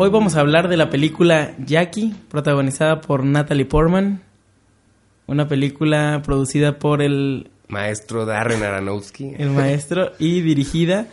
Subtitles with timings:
[0.00, 4.22] Hoy vamos a hablar de la película Jackie, protagonizada por Natalie Portman.
[5.26, 7.50] Una película producida por el...
[7.66, 9.34] Maestro Darren Aronofsky.
[9.38, 11.08] El maestro y dirigida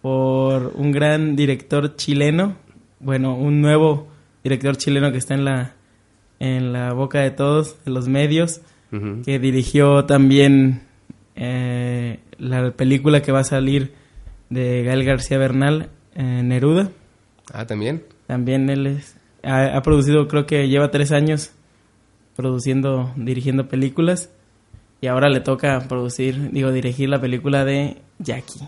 [0.00, 2.56] por un gran director chileno.
[2.98, 4.08] Bueno, un nuevo
[4.42, 5.74] director chileno que está en la,
[6.38, 8.62] en la boca de todos, de los medios.
[9.24, 10.80] Que dirigió también
[11.36, 13.92] eh, la película que va a salir
[14.48, 16.90] de Gael García Bernal, eh, Neruda.
[17.52, 18.02] Ah, también.
[18.30, 21.50] También él es, ha, producido, creo que lleva tres años
[22.36, 24.30] produciendo, dirigiendo películas.
[25.00, 28.60] Y ahora le toca producir, digo, dirigir la película de Jackie.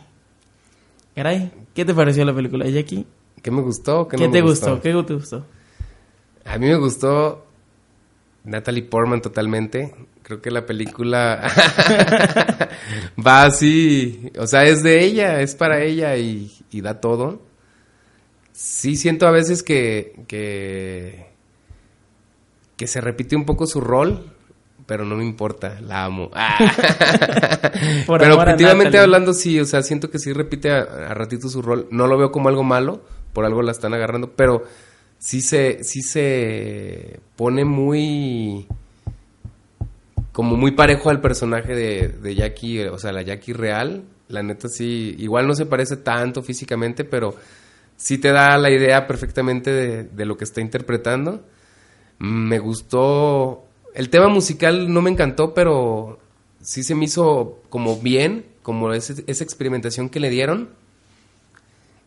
[1.14, 3.06] Caray, ¿qué te pareció la película de Jackie?
[3.40, 4.08] ¿Qué me gustó?
[4.08, 4.80] ¿Qué, te gustó?
[4.80, 5.46] ¿Qué te gustó?
[6.44, 7.46] A mí me gustó
[8.42, 9.94] Natalie Portman totalmente.
[10.24, 11.40] Creo que la película
[13.24, 16.50] va así, o sea, es de ella, es para ella y
[16.80, 17.51] da todo.
[18.52, 21.26] Sí siento a veces que, que,
[22.86, 24.32] se repite un poco su rol,
[24.86, 26.30] pero no me importa, la amo.
[28.06, 31.88] pero objetivamente hablando, sí, o sea, siento que sí repite a, ratito su rol.
[31.90, 34.64] No lo veo como algo malo, por algo la están agarrando, pero
[35.18, 38.66] sí se, sí se pone muy
[40.32, 44.04] como muy parejo al personaje de, de Jackie, o sea, la Jackie real.
[44.28, 47.34] La neta sí, igual no se parece tanto físicamente, pero
[48.02, 51.44] sí te da la idea perfectamente de, lo que está interpretando.
[52.18, 53.64] Me gustó.
[53.94, 56.18] El tema musical no me encantó, pero
[56.60, 60.70] sí se me hizo como bien, como esa experimentación que le dieron.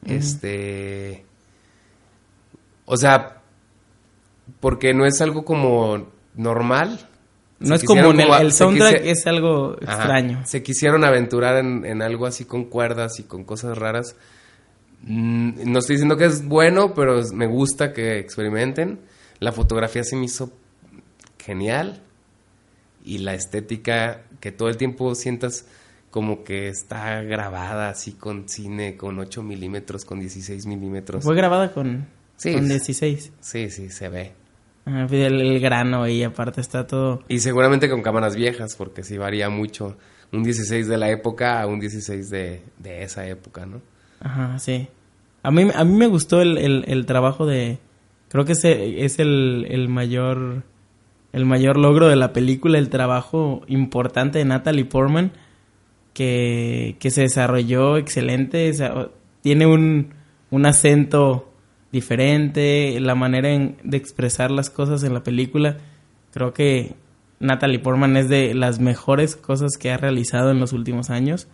[0.05, 1.23] Este.
[2.85, 3.41] O sea,
[4.59, 7.07] porque no es algo como normal.
[7.59, 10.45] No es como, el, soundtrack es algo extraño.
[10.45, 14.17] se quisieron aventurar en, en, algo así con cuerdas y con cosas raras.
[15.63, 18.99] No estoy diciendo que es bueno, pero me gusta que experimenten.
[19.39, 20.51] La fotografía se me hizo
[21.39, 22.01] genial.
[23.03, 25.67] Y la estética, que todo el tiempo sientas
[26.09, 31.23] como que está grabada así con cine, con 8 milímetros, con 16 milímetros.
[31.23, 32.07] Fue grabada con,
[32.41, 33.33] con 16.
[33.41, 34.31] Sí, sí, se ve.
[34.85, 37.23] Ah, el, grano y aparte está todo.
[37.27, 39.97] Y seguramente con cámaras viejas, porque sí varía mucho
[40.31, 43.81] un 16 de la época a un 16 de, de esa época, ¿no?
[44.19, 44.87] Ajá, sí.
[45.45, 47.77] A mí, a mí me gustó el, el, trabajo de...
[48.29, 48.63] Creo que es
[49.19, 50.63] el, el, mayor...
[51.33, 55.33] El mayor logro de la película, el trabajo importante de Natalie Portman,
[56.13, 58.71] que, que se desarrolló excelente.
[59.41, 60.13] tiene un,
[60.49, 61.51] un acento
[61.91, 65.77] diferente, la manera de expresar las cosas en la película.
[66.31, 66.95] Creo que
[67.39, 71.47] Natalie Portman es de las mejores cosas que ha realizado en los últimos años.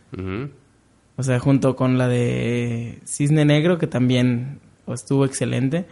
[1.22, 5.86] O sea, junto con la de Cisne Negro, que también estuvo excelente.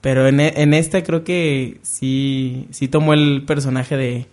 [0.00, 4.26] Pero en, e, en esta creo que sí, sí tomó el personaje de,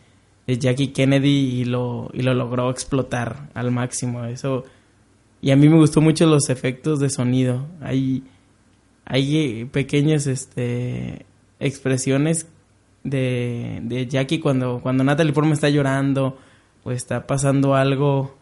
[0.48, 4.26] Jackie Kennedy y lo, y lo logró explotar al máximo.
[4.26, 4.64] Eso.
[5.44, 7.68] Y a mí me gustó mucho los efectos de sonido.
[7.80, 8.24] Hay,
[9.06, 11.28] hay pequeñas este,
[11.60, 12.48] expresiones
[13.04, 16.40] de, de Jackie cuando, cuando Natalie Portman está llorando
[16.84, 18.39] o está pasando algo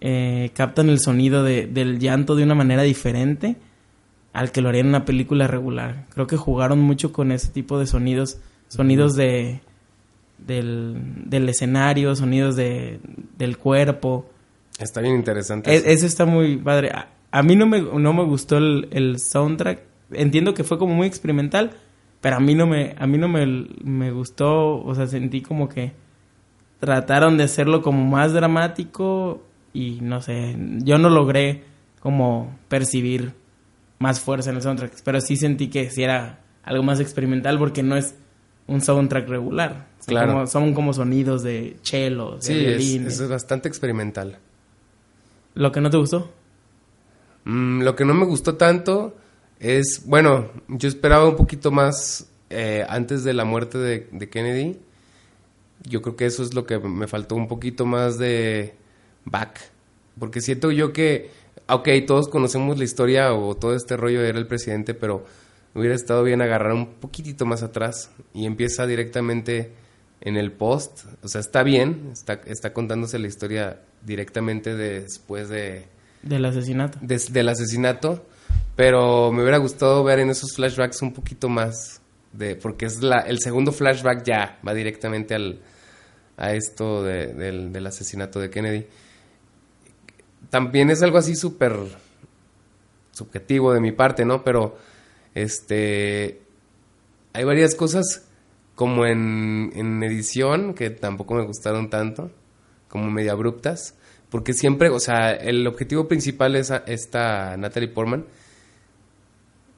[0.00, 3.56] eh, captan el sonido del llanto de una manera diferente
[4.32, 6.06] al que lo harían en una película regular.
[6.10, 9.60] Creo que jugaron mucho con ese tipo de sonidos, sonidos de
[10.38, 13.00] del, escenario, sonidos de,
[13.38, 14.28] del cuerpo.
[14.78, 15.74] Está bien interesante.
[15.74, 16.06] E, eso.
[16.06, 16.92] está muy padre.
[17.30, 19.80] A, mí no me, no me gustó el, soundtrack.
[20.12, 21.72] Entiendo que fue como muy experimental,
[22.20, 23.46] pero a mí no me, a mí no me,
[23.82, 25.92] me gustó, o sea, sentí como que
[26.78, 29.42] trataron de hacerlo como más dramático
[29.76, 31.64] y no sé, yo no logré
[32.00, 33.34] como percibir
[33.98, 37.82] más fuerza en el soundtrack, pero sí sentí que sí era algo más experimental porque
[37.82, 38.14] no es
[38.66, 39.88] un soundtrack regular.
[40.06, 40.46] claro.
[40.46, 43.06] son como sonidos de cello, de sí, violín.
[43.06, 44.38] Es, es, bastante experimental.
[45.54, 46.32] ¿Lo que no te gustó?
[47.44, 49.14] Mm, lo que no me gustó tanto
[49.60, 54.78] es, bueno, yo esperaba un poquito más eh, antes de la muerte de, de Kennedy.
[55.82, 58.74] Yo creo que eso es lo que me faltó un poquito más de
[59.26, 59.60] back.
[60.18, 61.30] Porque siento yo que,
[61.68, 65.26] ok, todos conocemos la historia o todo este rollo era el presidente, pero
[65.74, 69.72] hubiera estado bien agarrar un poquitito más atrás y empieza directamente
[70.22, 71.04] en el post.
[71.22, 75.84] O sea, está bien, está, está contándose la historia directamente después de...
[76.22, 76.98] Del asesinato.
[77.02, 78.26] del asesinato,
[78.74, 82.00] pero me hubiera gustado ver en esos flashbacks un poquito más
[82.32, 82.56] de...
[82.56, 85.60] Porque es la, el segundo flashback ya va directamente al,
[86.38, 88.86] a esto del, del asesinato de Kennedy
[90.50, 91.74] también es algo así súper
[93.12, 94.42] subjetivo de mi parte, ¿no?
[94.42, 94.76] Pero
[95.36, 96.40] Este,
[97.34, 98.24] hay varias cosas
[98.74, 102.30] como en, en edición que tampoco me gustaron tanto,
[102.88, 103.94] como medio abruptas,
[104.30, 108.24] porque siempre, o sea, el objetivo principal es esta Natalie Portman.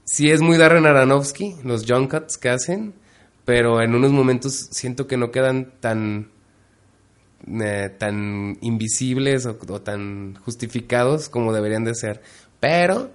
[0.05, 2.94] Sí es muy Darren Aronofsky, los jump cuts que hacen,
[3.44, 6.31] pero en unos momentos siento que no quedan tan
[7.62, 12.23] eh, tan invisibles o, o tan justificados como deberían de ser.
[12.61, 13.11] Pero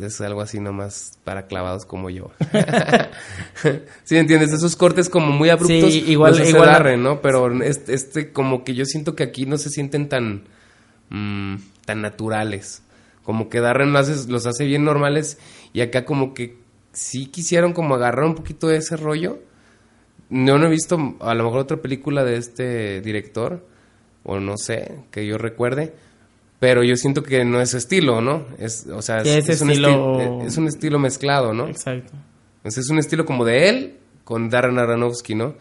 [0.00, 2.30] es algo así nomás para clavados como yo.
[4.04, 4.52] ¿Sí entiendes?
[4.52, 7.20] Esos cortes como muy abruptos Sí, igual- los igual- ¿no?
[7.20, 10.44] Pero este, este como que yo siento que aquí no se sienten tan
[11.10, 12.82] mm, tan naturales.
[13.22, 15.38] Como que Darren los hace, los hace bien normales
[15.72, 16.58] y acá como que
[16.92, 19.38] sí quisieron como agarrar un poquito de ese rollo.
[20.30, 23.66] Yo no he visto a lo mejor otra película de este director,
[24.22, 25.92] o no sé, que yo recuerde,
[26.60, 28.44] pero yo siento que no es estilo, ¿no?
[28.58, 31.66] Es, o sea, es, un estilo- esti- es un estilo mezclado, ¿no?
[31.68, 32.12] Exacto.
[32.58, 33.94] Entonces es un estilo como de él
[34.24, 35.54] con Darren Aronofsky, ¿no?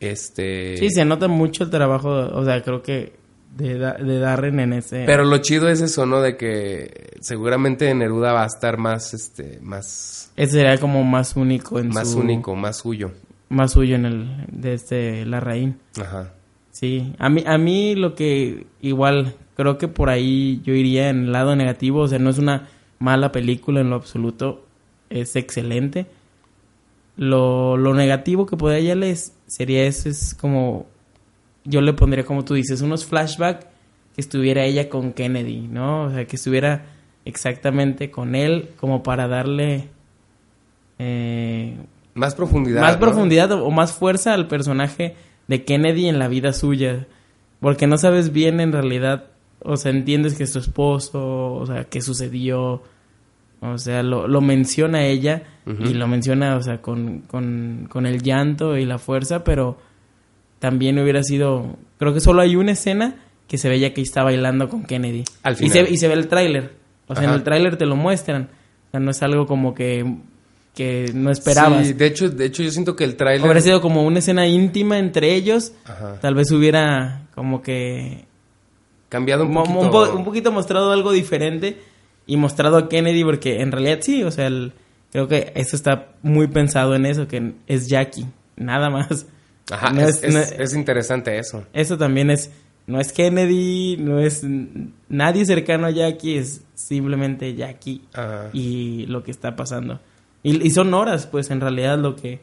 [0.00, 0.76] Este...
[0.78, 3.12] Sí, se nota mucho el trabajo, o sea, creo que
[3.56, 5.04] de, de Darren en ese...
[5.06, 6.20] Pero lo chido es eso, ¿no?
[6.20, 11.78] De que seguramente Neruda va a estar más, este, más, Ese sería como más único
[11.78, 12.18] en más su...
[12.18, 13.12] único, más suyo.
[13.52, 14.46] Más suyo en el...
[14.50, 15.26] De este...
[15.26, 15.78] Larraín.
[16.00, 16.32] Ajá.
[16.70, 17.12] Sí.
[17.18, 18.66] A mí, a mí lo que...
[18.80, 22.00] Igual, creo que por ahí yo iría en el lado negativo.
[22.00, 22.68] O sea, no es una
[22.98, 24.64] mala película en lo absoluto.
[25.10, 26.06] Es excelente.
[27.16, 30.86] Lo, lo negativo que podría hallarles sería eso, es como...
[31.64, 33.66] Yo le pondría, como tú dices, unos flashbacks
[34.14, 36.04] que estuviera ella con Kennedy, ¿no?
[36.04, 36.86] O sea, que estuviera
[37.26, 39.90] exactamente con él como para darle...
[40.98, 41.76] Eh,
[42.14, 42.80] Más profundidad.
[42.80, 43.00] más ¿no?
[43.00, 45.16] profundidad o, más fuerza al personaje
[45.48, 47.06] de Kennedy en la vida suya.
[47.60, 49.26] Porque no sabes bien en realidad,
[49.60, 52.82] o sea, entiendes que es su esposo, o sea, qué sucedió,
[53.60, 58.20] o sea, lo, lo menciona ella y lo menciona, o sea, con, con, con el
[58.20, 59.78] llanto y la fuerza, pero
[60.58, 63.14] también hubiera sido, creo que solo hay una escena
[63.46, 65.22] que se veía que está bailando con Kennedy.
[65.44, 65.86] Al Y final.
[65.86, 66.72] se, y se ve el tráiler,
[67.06, 68.48] o sea, en el tráiler te lo muestran,
[68.88, 70.04] o sea, no es algo como que,
[70.74, 71.86] que no esperabas.
[71.86, 73.44] Sí, de hecho, de hecho yo siento que el tráiler...
[73.44, 75.72] Hubiera sido como una escena íntima entre ellos.
[75.84, 76.18] Ajá.
[76.20, 78.24] Tal vez hubiera como que
[79.08, 79.78] Cambiado un poquito.
[79.80, 81.78] un, po- un poquito mostrado algo diferente
[82.26, 84.72] y mostrado a Kennedy porque en realidad sí, o sea, el-
[85.10, 88.26] creo que eso está muy pensado en eso, que es Jackie,
[88.56, 89.26] nada más.
[89.70, 91.66] Ajá, No es, es- no- es- es interesante eso.
[91.74, 92.50] Eso también es,
[92.86, 94.42] no es Kennedy, no es
[95.10, 98.48] nadie cercano a Jackie, es simplemente Jackie Ajá.
[98.54, 100.00] y lo que está pasando.
[100.42, 102.40] Y, y son horas, pues en realidad lo que...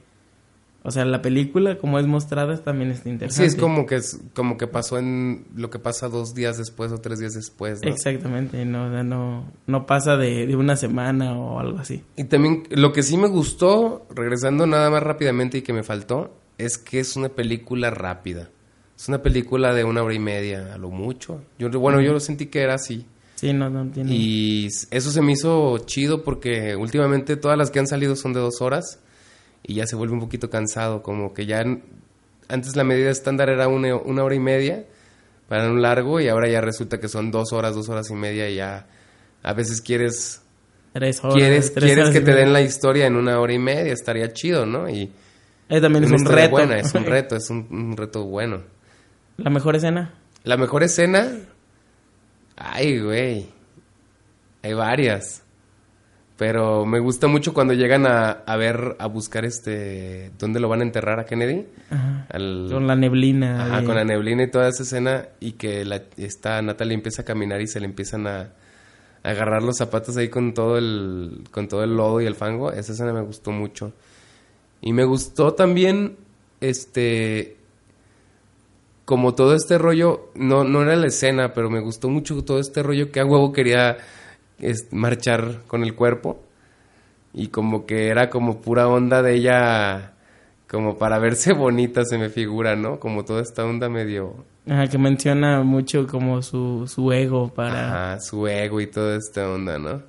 [0.82, 3.48] O sea, la película, como es mostrada, también está Sí, interesante.
[3.48, 7.00] es como que es como que pasó en lo que pasa dos días después o
[7.00, 7.90] tres días después, ¿no?
[7.90, 12.02] Exactamente, no, o sea, no, no pasa de, de una semana o algo así.
[12.16, 16.34] Y también lo que sí me gustó, regresando nada más rápidamente y que me faltó,
[16.58, 18.50] es que es una película rápida.
[18.98, 21.42] Es una película de una hora y media, a lo mucho.
[21.58, 23.06] Yo, bueno, yo lo sentí que era así.
[23.40, 24.12] Sí, no, no tiene...
[24.14, 28.42] Y eso se me hizo chido porque últimamente todas las que han salido son de
[28.42, 29.00] dos horas
[29.64, 31.64] y ya se vuelve un poquito cansado, como que ya
[32.50, 34.84] antes la medida estándar era una, una hora y media
[35.48, 38.50] para un largo y ahora ya resulta que son dos horas, dos horas y media
[38.50, 38.88] y ya
[39.42, 40.42] a veces quieres
[40.92, 41.36] Tres horas.
[41.36, 44.34] quieres, tres quieres horas que te den la historia en una hora y media, estaría
[44.34, 44.90] chido, ¿no?
[44.90, 45.10] Y
[45.70, 46.52] Eh, también es un reto.
[46.52, 48.64] buena, es un reto, es un, un reto bueno.
[49.38, 50.14] La mejor escena.
[50.44, 51.32] La mejor escena.
[52.60, 53.48] Ay, güey.
[54.62, 55.44] Hay varias.
[56.38, 60.32] Pero me gusta mucho cuando llegan a, a ver, a buscar este.
[60.40, 61.66] ¿Dónde lo van a enterrar a Kennedy?
[61.90, 62.28] Ajá.
[62.30, 63.66] Al- Con la neblina.
[63.66, 65.26] Ajá, de- con la neblina y toda esa escena.
[65.42, 69.64] Y que la, esta Natalie empieza a caminar y se le empiezan a, a agarrar
[69.64, 71.44] los zapatos ahí con todo el.
[71.52, 72.72] con todo el lodo y el fango.
[72.72, 73.92] Esa escena me gustó mucho.
[74.82, 76.16] Y me gustó también.
[76.62, 77.58] Este
[79.10, 82.84] como todo este rollo, no, no era la escena, pero me gustó mucho todo este
[82.84, 83.98] rollo que a huevo quería
[84.60, 86.40] es, marchar con el cuerpo.
[87.34, 90.14] Y como que era como pura onda de ella,
[90.70, 93.00] como para verse bonita se me figura, ¿no?
[93.00, 94.46] Como toda esta onda medio...
[94.70, 98.12] Ajá, que menciona mucho como su, su ego para...
[98.12, 100.04] Ajá, su ego y toda esta onda, ¿no?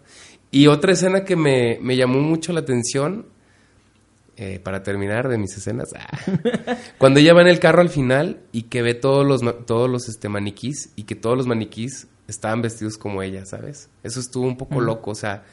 [0.50, 3.25] Y otra escena que me, me llamó mucho la atención,
[4.42, 6.18] eh, para terminar de mis escenas, ah,
[6.99, 10.09] cuando ella va en el carro al final y que ve todos los, todos los
[10.09, 13.90] este, maniquís y que todos los maniquís estaban vestidos como ella, ¿sabes?
[14.02, 15.44] Eso estuvo un poco loco, o sea,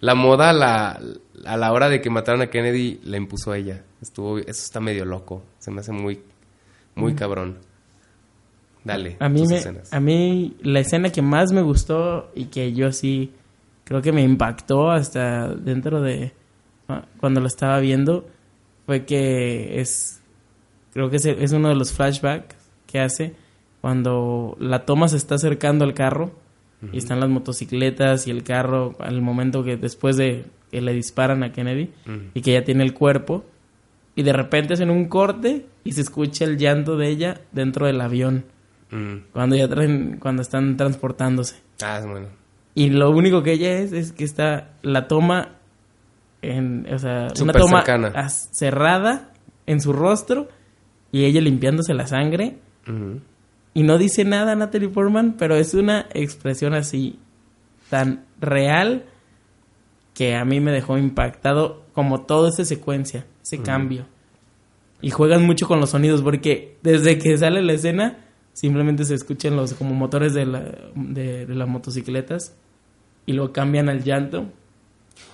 [0.00, 1.00] la moda a la,
[1.46, 3.82] a la hora de que mataron a Kennedy la impuso a ella.
[4.02, 6.20] Estuvo, eso está medio loco, se me hace muy,
[6.96, 7.60] muy cabrón.
[8.84, 9.90] Dale, A mí, me, escenas.
[9.90, 13.32] a mí la escena que más me gustó y que yo sí
[13.84, 16.34] creo que me impactó hasta dentro de,
[16.88, 18.28] ah, cuando lo estaba viendo
[18.86, 20.20] fue que es
[20.92, 23.34] creo que es, es uno de los flashbacks que hace
[23.80, 26.32] cuando la toma se está acercando al carro
[26.92, 31.42] y están las motocicletas y el carro al momento que después de que le disparan
[31.42, 31.90] a Kennedy
[32.34, 33.44] y que ya tiene el cuerpo
[34.16, 38.00] y de repente hacen un corte y se escucha el llanto de ella dentro del
[38.00, 38.44] avión
[38.90, 39.24] Mm.
[39.32, 42.26] cuando ya traen cuando están transportándose Ah, bueno.
[42.74, 45.56] y lo único que ella es es que está la toma
[46.50, 48.28] en o sea una Súper toma cercana.
[48.28, 49.32] cerrada
[49.66, 50.48] en su rostro
[51.12, 52.58] y ella limpiándose la sangre
[53.72, 57.18] y no dice nada Natalie Portman, pero es una expresión así
[57.90, 59.04] tan real
[60.14, 64.06] que a mí me dejó impactado como toda esa secuencia, ese cambio.
[65.00, 68.18] Y juegan mucho con los sonidos porque desde que sale la escena
[68.52, 70.60] simplemente se escuchan los como motores de, la,
[70.94, 72.56] de, de las motocicletas
[73.26, 74.46] y luego cambian al llanto.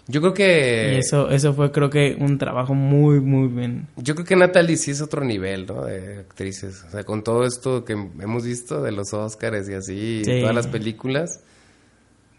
[0.06, 0.94] Yo creo que...
[0.94, 3.86] Y eso, eso fue creo que un trabajo muy, muy bien.
[3.96, 5.84] Yo creo que Natalie sí es otro nivel, ¿no?
[5.84, 6.84] De actrices.
[6.88, 10.40] O sea, con todo esto que hemos visto de los Oscars y así, y Sí.
[10.40, 11.40] todas las películas,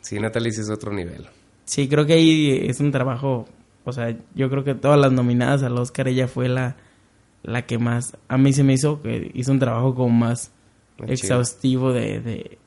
[0.01, 1.27] sí, Natalie sí es otro nivel.
[1.65, 3.47] Sí, creo que ahí es un trabajo,
[3.85, 6.75] o sea, yo creo que todas las nominadas al Oscar ella fue la,
[7.43, 10.51] la que más, a mí se me hizo que hizo un trabajo como más
[10.99, 12.57] Muy exhaustivo de, de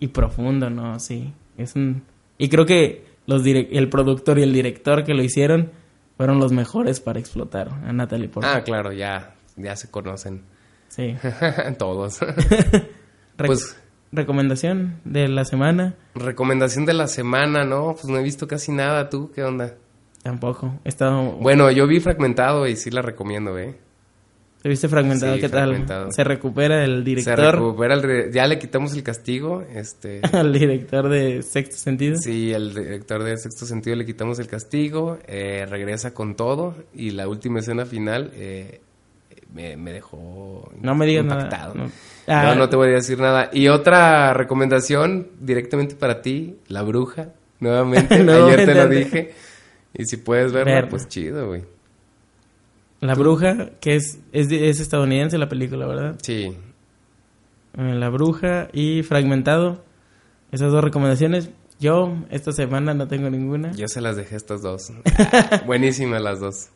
[0.00, 0.98] y profundo, ¿no?
[0.98, 2.02] Sí, es un
[2.38, 5.72] y creo que los el productor y el director que lo hicieron
[6.16, 8.56] fueron los mejores para explotar a Natalie Portman.
[8.56, 10.42] Ah, claro, ya, ya se conocen.
[10.88, 11.14] Sí.
[11.78, 12.20] Todos.
[13.36, 13.76] Pues-
[14.12, 17.92] recomendación de la semana Recomendación de la semana, ¿no?
[17.92, 19.10] Pues no he visto casi nada.
[19.10, 19.74] ¿Tú qué onda?
[20.22, 20.74] tampoco.
[20.84, 23.78] He estado Bueno, yo vi Fragmentado y sí la recomiendo, ¿eh?
[24.66, 25.34] ¿Te viste fragmentado?
[25.36, 26.12] Sí, ¿Qué tal?
[26.12, 27.54] Se recupera el Se director.
[27.54, 28.02] recupera el...
[28.02, 30.20] re- Ya le quitamos el castigo, este...
[30.32, 32.16] al director de Sexto Sentido.
[32.16, 37.10] Sí, el director de Sexto Sentido le quitamos el castigo, eh, regresa con todo y
[37.10, 38.80] la última escena final eh,
[39.54, 41.74] me, me dejó No me digas impactado.
[41.74, 41.86] nada.
[41.86, 41.92] No.
[42.26, 43.50] Ah, no te voy a decir nada.
[43.52, 47.28] Y otra recomendación directamente para ti, La Bruja,
[47.60, 48.18] nuevamente.
[48.24, 49.32] Nuevamente, Ayer te lo dije.
[49.94, 50.90] Y si puedes verla, Verla.
[50.90, 51.62] pues chido, güey.
[53.00, 56.16] La Bruja, que es, es, es estadounidense la película, ¿verdad?
[56.22, 56.52] Sí.
[57.76, 59.84] Eh, La Bruja y Fragmentado.
[60.52, 61.50] Esas dos recomendaciones.
[61.78, 63.72] Yo esta semana no tengo ninguna.
[63.72, 64.92] Yo se las dejé estas dos.
[65.66, 66.68] Buenísimas las dos.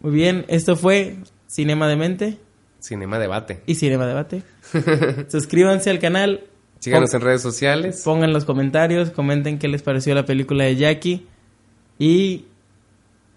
[0.00, 2.38] Muy bien, esto fue Cinema de Mente
[2.80, 3.62] Cinema Debate.
[3.66, 4.42] y Cinema Debate.
[5.28, 6.44] Suscríbanse al canal.
[6.80, 8.02] Síganos en redes sociales.
[8.04, 11.26] Pongan los comentarios, comenten qué les pareció la película de Jackie.
[11.98, 12.46] Y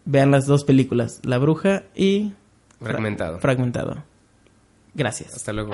[0.06, 2.34] vean las dos películas, La Bruja y
[2.82, 3.40] Fragmentado.
[3.40, 4.04] Fragmentado.
[4.94, 5.36] Gracias.
[5.36, 5.74] Hasta luego.